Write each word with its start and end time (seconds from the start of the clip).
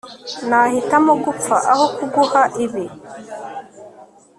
nahitamo 0.49 1.13
gupfa 1.23 1.55
aho 1.73 1.85
kuguha 1.95 2.41
ibi 2.63 2.85